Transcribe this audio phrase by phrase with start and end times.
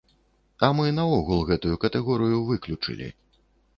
[0.67, 3.15] А мы наогул гэтую катэгорыю выключылі!